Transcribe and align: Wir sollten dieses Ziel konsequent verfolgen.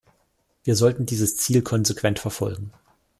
Wir 0.63 0.75
sollten 0.75 1.05
dieses 1.05 1.37
Ziel 1.37 1.61
konsequent 1.61 2.17
verfolgen. 2.17 2.73